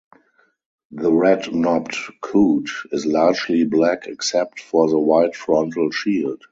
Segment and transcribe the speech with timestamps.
[0.89, 6.39] The red-knobbed coot is largely black except for the white frontal shield.